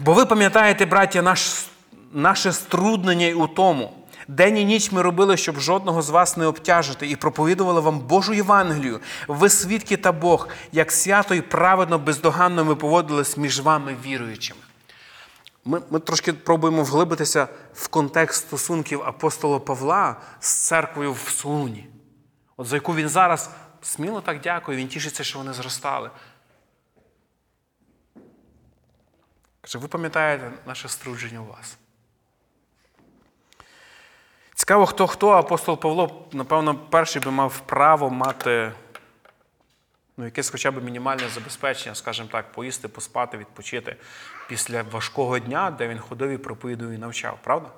[0.01, 1.67] Бо ви пам'ятаєте, браття, наш,
[2.15, 3.93] наше струднення й у тому.
[4.29, 8.35] День і ніч ми робили, щоб жодного з вас не обтяжити, і проповідували вам Божу
[8.35, 9.01] Євангелію.
[9.29, 14.61] Ви свідки та Бог, як свято і праведно, бездоганно ми поводились між вами віруючими.
[15.65, 21.89] Ми, ми трошки пробуємо вглибитися в контекст стосунків апостола Павла з церквою в Солуні,
[22.57, 23.51] от за яку він зараз
[23.83, 26.11] сміло так дякує, він тішиться, що вони зростали.
[29.61, 31.79] Каже, ви пам'ятаєте наше струдження у вас.
[34.55, 38.73] Цікаво, хто хто, апостол Павло, напевно, перший би мав право мати
[40.17, 43.97] Ну, якесь хоча б мінімальне забезпечення, скажімо так, поїсти, поспати, відпочити
[44.49, 47.69] після важкого дня, де він ходив і проповідував і навчав, правда?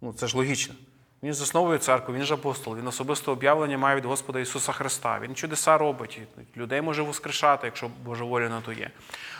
[0.00, 0.74] Ну, це ж логічно.
[1.22, 5.18] Він засновує церкву, він ж апостол, він особисто об'явлення має від Господа Ісуса Христа.
[5.20, 6.20] Він чудеса робить,
[6.56, 8.90] людей може воскрешати, якщо Божа воля на то є.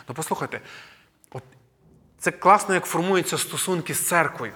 [0.07, 0.61] Ну послухайте,
[1.31, 1.43] от
[2.17, 4.53] це класно, як формуються стосунки з церквою.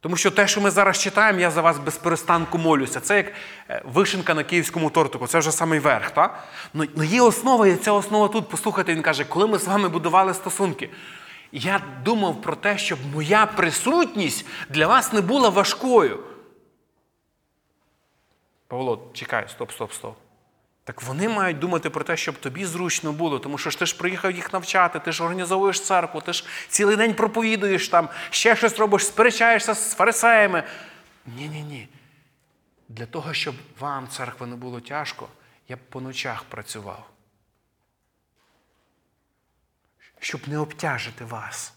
[0.00, 3.00] Тому що те, що ми зараз читаємо, я за вас без перестанку молюся.
[3.00, 3.32] Це як
[3.70, 6.10] е, вишенка на київському тортику, це вже самий верх.
[6.10, 6.44] Так?
[6.74, 8.48] Ну, ну є основа, і ця основа тут.
[8.48, 10.90] Послухайте, він каже, коли ми з вами будували стосунки,
[11.52, 16.20] я думав про те, щоб моя присутність для вас не була важкою.
[18.68, 20.16] Павло, чекай, стоп, стоп, стоп.
[20.86, 23.96] Так вони мають думати про те, щоб тобі зручно було, тому що ж ти ж
[23.96, 28.78] приїхав їх навчати, ти ж організовуєш церкву, ти ж цілий день проповідуєш там, ще щось
[28.78, 30.64] робиш, сперечаєшся з фарисеями.
[31.26, 31.88] Ні-ні ні.
[32.88, 35.28] Для того, щоб вам, церква, не було тяжко,
[35.68, 37.10] я б по ночах працював.
[40.20, 41.75] Щоб не обтяжити вас.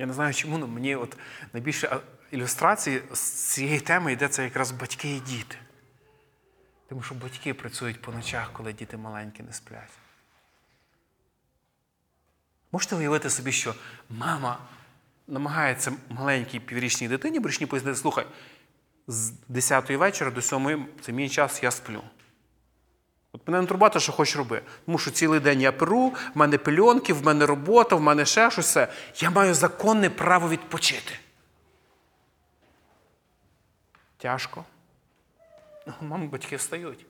[0.00, 1.16] Я не знаю чому, але мені от
[1.52, 5.56] найбільше ілюстрації з цієї теми йде це якраз батьки і діти.
[6.88, 9.90] Тому що батьки працюють по ночах, коли діти маленькі не сплять.
[12.72, 13.74] Можете уявити собі, що
[14.10, 14.58] мама
[15.26, 18.26] намагається маленькій піврічній дитині брічні пояснити, слухай,
[19.06, 22.02] з 10 вечора до 7 це мій час, я сплю.
[23.32, 24.62] От мене не турбати, що хочеш роби.
[24.86, 28.50] Тому що цілий день я перу, в мене пельонки, в мене робота, в мене ще
[28.50, 28.76] щось.
[29.16, 31.12] Я маю законне право відпочити.
[34.18, 34.64] Тяжко.
[35.86, 37.06] Ну, Мами, батьки встають.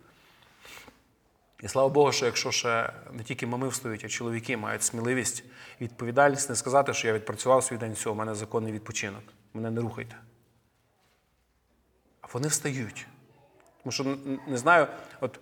[1.62, 5.44] І слава Богу, що якщо ще не тільки мами встають, а чоловіки мають сміливість,
[5.80, 9.22] відповідальність не сказати, що я відпрацював свій день, все, у мене законний відпочинок.
[9.54, 10.16] Мене не рухайте.
[12.20, 13.06] А вони встають.
[13.82, 14.86] Тому що не знаю,
[15.20, 15.40] от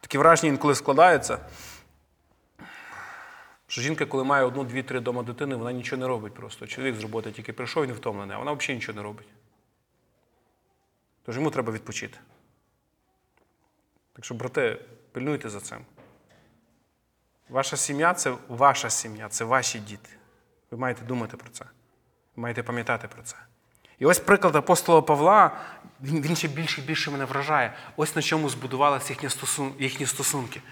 [0.00, 1.38] такі враження інколи складаються,
[3.66, 6.66] що жінка, коли має одну, дві, три дома дитини, вона нічого не робить просто.
[6.66, 9.28] Чоловік з роботи тільки прийшов не втомлений, а вона взагалі нічого не робить.
[11.24, 12.18] Тож йому треба відпочити.
[14.12, 15.78] Так що, брати, пильнуйте за цим.
[17.48, 20.10] Ваша сім'я це ваша сім'я, це ваші діти.
[20.70, 21.64] Ви маєте думати про це.
[22.36, 23.36] Ви маєте пам'ятати про це.
[23.98, 25.60] І ось приклад апостола Павла,
[26.02, 27.72] він, ще більше і більше мене вражає.
[27.96, 30.62] Ось на чому збудувалися їхні, стосун, їхні стосунки.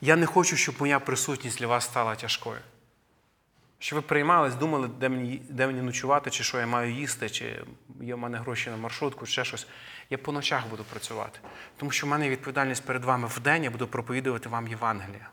[0.00, 2.60] Я не хочу, щоб моя присутність для вас стала тяжкою.
[3.78, 7.64] Що ви приймались, думали, де мені, де мені ночувати, чи що я маю їсти, чи
[8.00, 9.66] є в мене гроші на маршрутку, чи ще щось.
[10.10, 11.38] Я по ночах буду працювати.
[11.76, 15.30] Тому що в мене відповідальність перед вами вдень, я буду проповідувати вам Євангелія.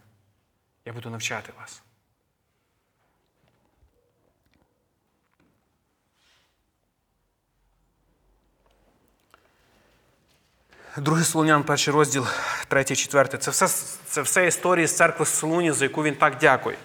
[0.85, 1.81] Я буду навчати вас.
[10.97, 12.25] Другий Солонян, перший розділ,
[12.67, 13.39] третій, четвертий.
[13.39, 13.67] Це все,
[14.09, 16.77] це все історії з церкви Солуні, за яку він так дякує.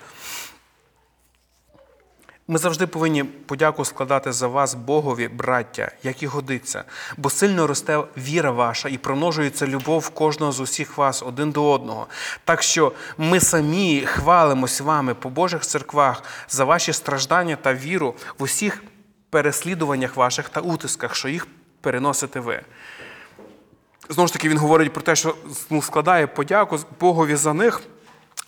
[2.49, 6.85] Ми завжди повинні подяку складати за вас Богові, браття, як і годиться,
[7.17, 12.07] бо сильно росте віра ваша і промножується любов кожного з усіх вас один до одного.
[12.45, 18.43] Так що ми самі хвалимось вами по Божих церквах за ваші страждання та віру в
[18.43, 18.83] усіх
[19.31, 21.47] переслідуваннях ваших та утисках, що їх
[21.81, 22.63] переносите ви.
[24.13, 25.37] Знову ж таки, він говорить про те, що
[25.71, 27.83] ну, складає подяку Богові за них.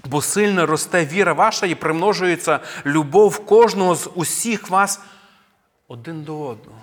[0.05, 5.01] Бо сильно росте віра ваша і примножується любов кожного з усіх вас
[5.89, 6.79] один до одного.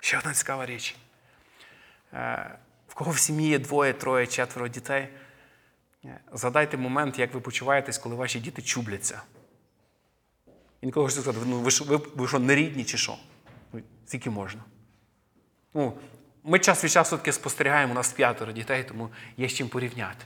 [0.00, 0.96] Ще одна цікава річ.
[2.12, 2.58] Е,
[2.88, 5.08] В кого в сім'ї є двоє, троє, четверо дітей,
[6.04, 9.22] е, згадайте момент, як ви почуваєтесь, коли ваші діти чубляться.
[10.80, 13.16] Інколи хочеться сказати, ну ви, що- ви, ви що, не рідні чи що?
[13.72, 14.60] Ну, Скільки можна?
[15.74, 15.92] Ну,
[16.44, 20.24] ми час від часу таки спостерігаємо, у нас п'ятеро дітей, тому є з чим порівняти.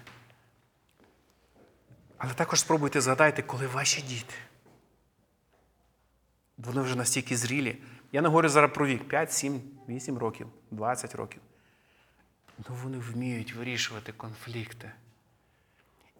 [2.18, 4.34] Але також спробуйте згадати, коли ваші діти.
[6.58, 7.76] Вони вже настільки зрілі.
[8.12, 11.40] Я не говорю зараз про вік 5, 7, 8 років, 20 років.
[12.58, 14.92] Ну вони вміють вирішувати конфлікти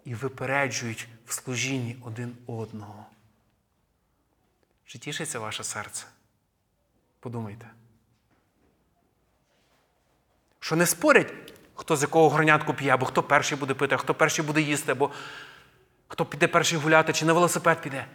[0.05, 3.07] і випереджують в служінні один одного.
[4.85, 6.07] Чи тішиться ваше серце?
[7.21, 7.71] Подумайте.
[10.65, 11.33] Що не спорять,
[11.75, 15.11] хто з якого горнятку п'є, або хто перший буде пити, хто перший буде їсти, або
[16.09, 18.07] хто піде перший гуляти, чи на велосипед піде,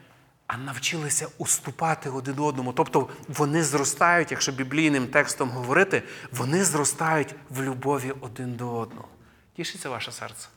[0.47, 2.73] а навчилися уступати один одному.
[2.73, 9.07] Тобто вони зростають, якщо біблійним текстом говорити, вони зростають в любові один до одного.
[9.55, 10.47] Тішиться ваше серце?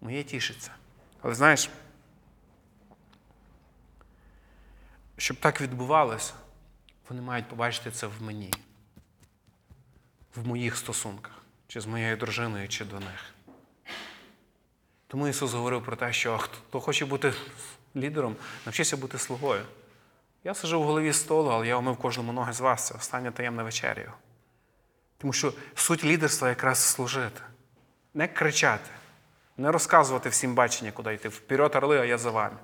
[0.00, 0.70] Моє тішиться.
[1.22, 1.70] Але знаєш,
[5.16, 6.32] щоб так відбувалося,
[7.08, 8.52] вони мають побачити це в мені,
[10.42, 11.32] в моїх стосунках,
[11.68, 13.34] чи з моєю дружиною, чи до них.
[15.06, 17.32] Тому Ісус говорив про те, що хто хоче бути
[17.96, 18.36] лідером,
[18.66, 19.62] навчися бути слугою.
[20.44, 22.86] Я сижу в голові столу, але я омив кожному ноги з вас.
[22.86, 24.12] Це остання таємна вечеря.
[25.18, 27.40] Тому що суть лідерства якраз служити,
[28.14, 28.90] не кричати,
[29.56, 31.28] не розказувати всім бачення, куди йти.
[31.28, 32.56] Вперед, орли, а я за вами.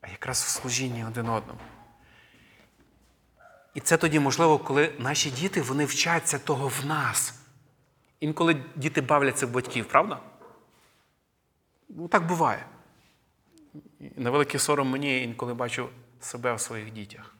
[0.00, 1.60] А якраз в служінні один одному.
[3.74, 7.34] І це тоді можливо, коли наші діти вони вчаться того в нас.
[8.20, 10.20] Інколи діти бавляться в батьків, правда?
[11.88, 12.66] Ну, так буває.
[14.16, 15.88] На великий сором мені інколи бачу
[16.20, 17.34] себе в своїх дітях.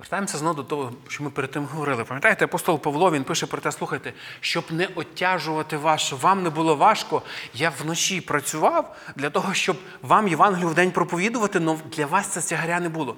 [0.00, 2.04] Вертаємося знову до того, що ми перед тим говорили.
[2.04, 6.50] Пам'ятаєте, апостол Павло він пише про те, слухайте, щоб не оттяжувати вас, щоб вам не
[6.50, 7.22] було важко,
[7.54, 12.40] я вночі працював для того, щоб вам Євангелію в день проповідувати, але для вас це
[12.40, 13.16] тягаря не було.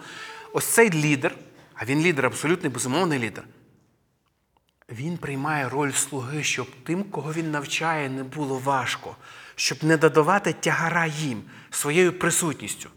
[0.52, 1.34] Ось цей лідер,
[1.74, 3.44] а він лідер, абсолютний безумовний лідер.
[4.88, 9.16] Він приймає роль слуги, щоб тим, кого він навчає, не було важко,
[9.56, 12.90] щоб не додавати тягара їм своєю присутністю.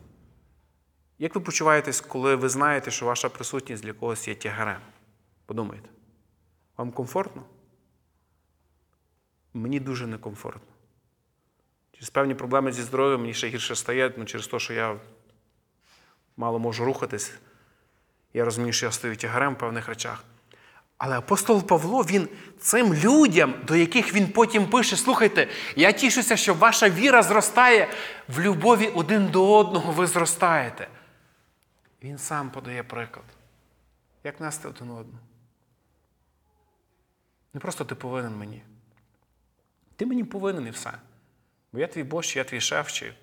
[1.20, 4.82] Як ви почуваєтесь, коли ви знаєте, що ваша присутність для когось є тягарем?
[5.46, 5.90] Подумайте.
[6.78, 7.44] Вам комфортно?
[9.54, 10.72] Мені дуже некомфортно.
[11.92, 15.00] Через певні проблеми зі здоров'ям мені ще гірше стає, ну, через те, що я
[16.38, 17.34] мало можу рухатись.
[18.34, 20.24] Я розумію, що я стою тягарем в певних речах.
[20.98, 26.54] Але апостол Павло, він цим людям, до яких він потім пише: слухайте, я тішуся, що
[26.54, 27.88] ваша віра зростає
[28.28, 30.88] в любові один до одного, ви зростаєте.
[32.06, 33.26] Він сам подає приклад.
[34.24, 35.24] Як нести один одного.
[37.54, 38.64] Не просто ти повинен мені.
[39.96, 40.94] Ти мені повинен і все.
[41.72, 43.16] Бо я твій бос, я твій шеф, чи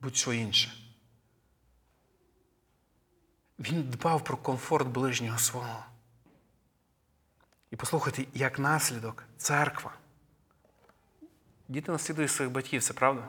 [0.00, 0.72] будь-що інше.
[3.58, 5.84] Він дбав про комфорт ближнього свого.
[7.70, 9.94] І послухайте, як наслідок, церква.
[11.68, 13.28] Діти наслідують своїх батьків, це правда?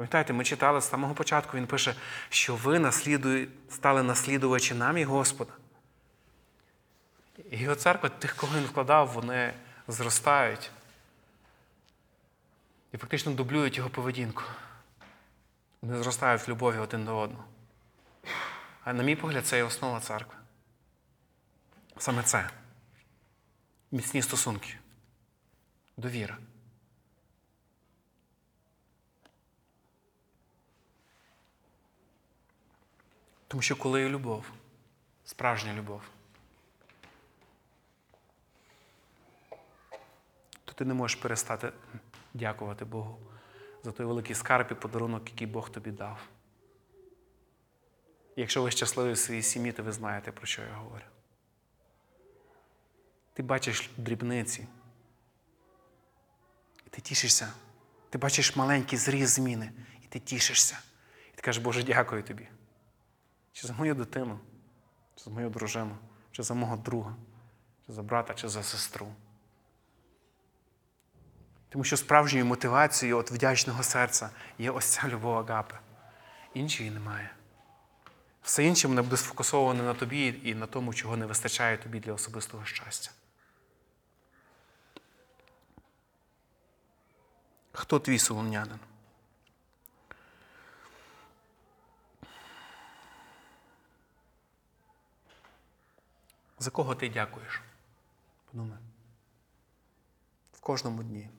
[0.00, 1.94] Пам'ятаєте, ми читали з самого початку, він пише,
[2.28, 5.52] що ви наслідує, стали наслідувачі намі Господа.
[7.50, 9.54] І його церква, тих, кого він вкладав, вони
[9.88, 10.70] зростають
[12.92, 14.42] і фактично дублюють його поведінку.
[15.82, 17.44] Вони зростають в любові один до одного.
[18.84, 20.34] А на мій погляд, це є основа церкви.
[21.98, 22.50] Саме це.
[23.90, 24.74] Міцні стосунки.
[25.96, 26.38] Довіра.
[33.50, 34.44] Тому що коли є любов,
[35.24, 36.02] справжня любов,
[40.64, 41.72] то ти не можеш перестати
[42.34, 43.18] дякувати Богу
[43.82, 46.18] за той великий скарб і подарунок, який Бог тобі дав.
[48.36, 51.04] Якщо ви щасливі в своїй сім'ї, то ви знаєте, про що я говорю.
[53.32, 54.66] Ти бачиш дрібниці.
[56.86, 57.52] І ти тішишся.
[58.10, 59.72] Ти бачиш маленький зріз зміни,
[60.02, 60.78] і ти тішишся.
[61.32, 62.48] І ти кажеш, Боже, дякую тобі.
[63.52, 64.38] Чи за мою дитину,
[65.16, 65.96] чи за мою дружину,
[66.32, 67.14] чи за мого друга,
[67.86, 69.12] чи за брата, чи за сестру.
[71.68, 75.74] Тому що справжньою мотивацією от вдячного серця є ось ця любов Агапи.
[76.54, 77.30] Іншої немає.
[78.42, 82.12] Все інше мене буде сфокусоване на тобі і на тому, чого не вистачає тобі для
[82.12, 83.10] особистого щастя.
[87.72, 88.78] Хто твій солом'янин?
[96.60, 97.62] За кого ти дякуєш?
[98.50, 98.78] Подумай.
[100.52, 101.30] В кожному дні.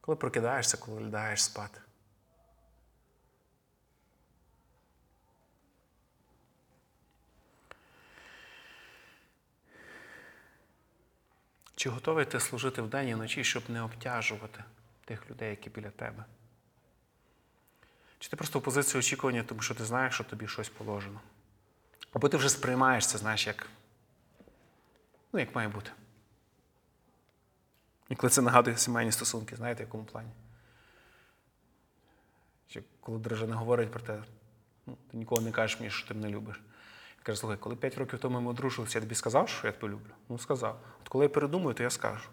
[0.00, 1.80] Коли прокидаєшся, коли лягаєш спати.
[11.74, 14.64] Чи готовий ти служити вдень і вночі, щоб не обтяжувати
[15.04, 16.24] тих людей, які біля тебе?
[18.18, 21.20] Чи ти просто в позиції очікування, тому що ти знаєш, що тобі щось положено?
[22.12, 23.66] Або ти вже сприймаєш це, знаєш, як,
[25.32, 25.90] ну, як має бути.
[28.08, 30.30] І коли це нагадує сімейні стосунки, знаєте, в якому плані?
[32.68, 34.22] Чи коли дружина говорить про те,
[34.86, 36.56] ну, ти ніколи не кажеш мені, що ти мене любиш.
[37.16, 39.88] Він каже, слухай, коли 5 років тому ми одружилися, я тобі сказав, що я тебе
[39.88, 40.10] люблю?
[40.28, 40.80] Ну, сказав.
[41.00, 42.28] От коли я передумаю, то я скажу.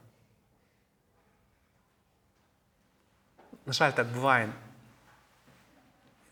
[3.65, 4.53] На жаль, так буває.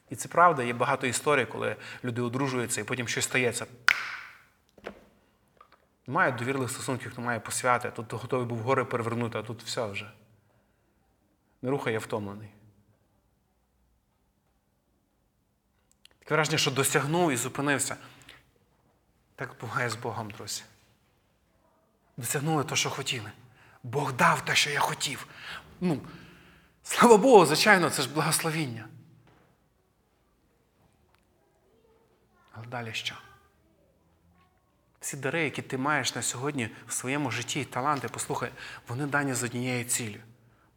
[0.09, 3.65] І це правда, є багато історій, коли люди одружуються і потім щось стається.
[6.07, 7.91] Немає довірливих стосунків, немає посвяти.
[7.91, 10.11] Тут готовий був гори перевернути, а тут все вже.
[11.61, 12.49] Не рухай, я втомлений.
[16.19, 17.95] Таке враження, що досягнув і зупинився.
[19.35, 20.63] Так буває з Богом, друзі.
[22.17, 23.31] Досягнули те, що хотіли.
[23.83, 25.27] Бог дав те, що я хотів.
[25.81, 26.01] Ну,
[26.83, 28.87] слава Богу, звичайно, це ж благословіння.
[32.57, 33.15] Але далі що?
[34.99, 38.51] Всі дари, які ти маєш на сьогодні в своєму житті, таланти, послухай,
[38.87, 40.19] вони дані з однією ціллю.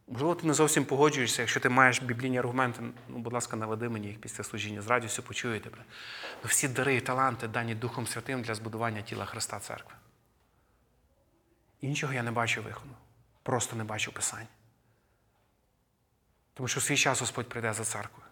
[0.07, 4.07] Можливо, ти не зовсім погоджуєшся, якщо ти маєш біблійні аргументи, ну, будь ласка, наведи мені
[4.07, 4.81] їх після служіння.
[4.81, 5.77] З радістю почую тебе.
[6.43, 9.93] Ну, всі дари і таланти дані Духом Святим для збудування тіла Христа Церкви.
[11.81, 12.95] Іншого я не бачу виходу.
[13.43, 14.47] Просто не бачу Писань.
[16.53, 18.27] Тому що в свій час Господь прийде за церквою.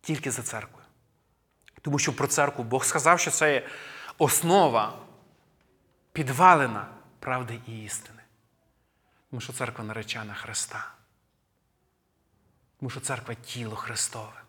[0.00, 0.83] Тільки за церквою.
[1.84, 3.68] Тому що про церкву Бог сказав, що це є
[4.18, 4.98] основа
[6.12, 8.22] підвалина правди і істини.
[9.30, 10.92] Тому що церква наречена Христа.
[12.80, 14.42] Тому що церква тіло Христове.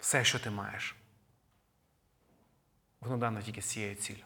[0.00, 0.96] Все, що ти маєш,
[3.00, 4.24] воно дано тільки з цією ціллю.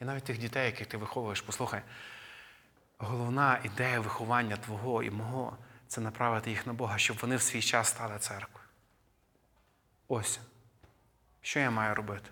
[0.00, 1.82] І навіть тих дітей, яких ти виховуєш, послухай,
[2.98, 5.56] головна ідея виховання твого і мого
[5.88, 8.61] це направити їх на Бога, щоб вони в свій час стали церквою.
[10.14, 10.40] Ось.
[11.42, 12.30] Що я маю робити?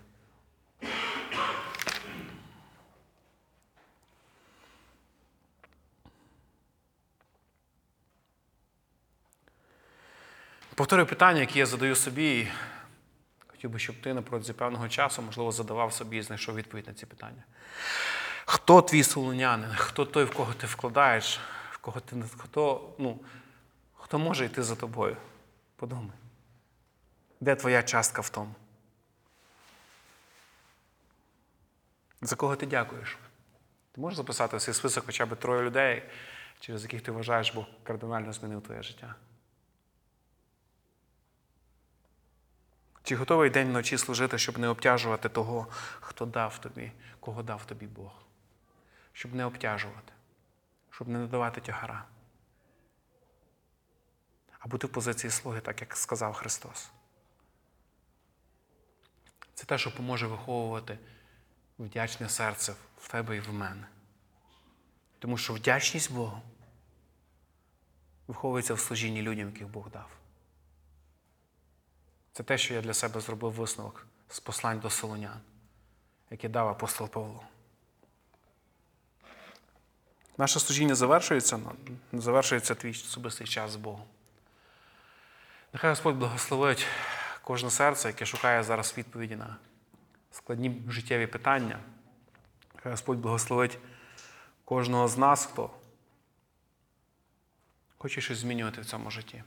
[10.75, 12.39] Повторюю питання, які я задаю собі.
[12.39, 12.47] і
[13.47, 16.93] Хотів би, щоб ти на протязі певного часу, можливо, задавав собі і знайшов відповідь на
[16.93, 17.43] ці питання.
[18.45, 19.69] Хто твій солонянин?
[19.75, 21.39] Хто той, в кого ти вкладаєш,
[21.71, 23.19] в кого ти хто, ну,
[23.93, 25.17] хто може йти за тобою?
[25.75, 26.20] Подумай.
[27.41, 28.55] Де твоя частка в тому?
[32.21, 33.17] За кого ти дякуєш?
[33.91, 36.09] Ти можеш записати в свій список хоча б троє людей,
[36.59, 39.15] через яких ти вважаєш, Бог кардинально змінив твоє життя?
[43.03, 45.67] Чи готовий день вночі служити, щоб не обтяжувати того,
[45.99, 48.11] хто дав тобі, кого дав тобі Бог?
[49.13, 50.13] Щоб не обтяжувати,
[50.89, 52.05] щоб не надавати тягара.
[54.59, 56.91] А бути в позиції слуги, так як сказав Христос.
[59.61, 60.97] Це те, що поможе виховувати
[61.79, 63.87] вдячне серце в тебе і в мене.
[65.19, 66.41] Тому що вдячність Богу
[68.27, 70.09] виховується в служінні людям, яких Бог дав.
[72.33, 75.39] Це те, що я для себе зробив висновок з послань до Солонян,
[76.29, 77.43] яке дав апостол Павло.
[80.37, 81.59] Наше служіння завершується,
[82.11, 84.05] але завершується твій особистий час з Богом.
[85.73, 86.87] Нехай Господь благословить
[87.43, 89.57] кожне серце, яке шукає зараз відповіді на
[90.31, 91.79] складні життєві питання.
[92.75, 93.77] Нехай Господь благословить
[94.65, 95.69] кожного з нас, хто
[97.97, 99.43] хоче щось змінювати в цьому житті.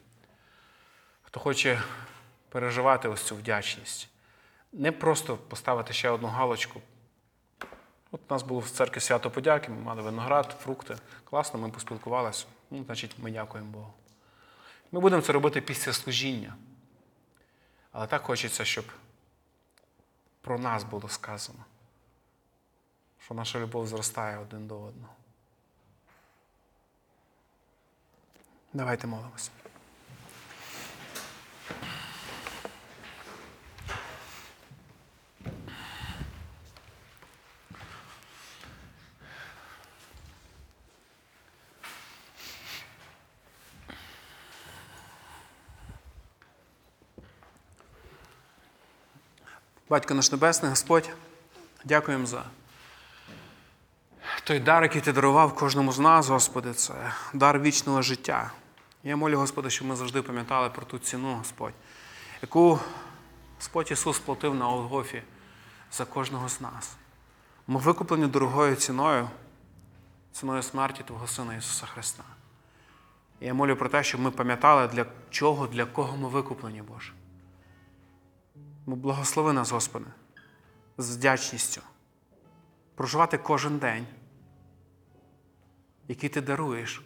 [1.23, 1.83] Хто хоче
[2.49, 4.09] переживати ось цю вдячність.
[4.73, 6.81] Не просто поставити ще одну галочку.
[8.11, 10.97] От у нас було в церкві свято подяки, ми мали виноград, фрукти.
[11.25, 12.47] Класно, ми поспілкувалися.
[12.71, 13.93] Ну, значить, ми дякуємо Богу.
[14.93, 16.55] Ми будемо це робити після служіння.
[17.97, 18.85] Але так хочеться, щоб
[20.41, 21.65] про нас було сказано,
[23.25, 25.15] що наша любов зростає один до одного.
[28.73, 29.51] Давайте молимося.
[49.95, 51.11] Батько наш Небесний, Господь,
[51.85, 52.45] дякуємо за
[54.45, 58.51] той дар, який ти дарував кожному з нас, Господи, це дар вічного життя.
[59.05, 61.73] Я молю, Господи, щоб ми завжди пам'ятали про ту ціну, Господь,
[62.43, 62.79] яку
[63.57, 65.23] Господь Ісус платив на Олгофі
[65.93, 66.97] за кожного з нас.
[67.67, 69.29] Ми викуплені дорогою ціною,
[70.33, 72.25] ціною смерті Твого Сина Ісуса Христа.
[73.41, 77.13] І я молю про те, щоб ми пам'ятали, для чого, для кого ми викуплені, Боже.
[78.87, 80.07] Бо благослови нас, Господи,
[80.99, 81.81] з вдячністю
[82.95, 84.07] проживати кожен день,
[86.09, 87.03] який ти даруєш,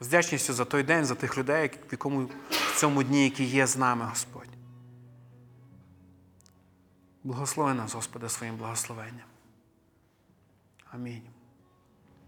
[0.00, 3.66] з вдячністю за той день, за тих людей, в якому в цьому дні, які є
[3.66, 4.48] з нами, Господь.
[7.24, 9.26] Благослови нас, Господи, своїм благословенням.
[10.90, 11.37] Амінь.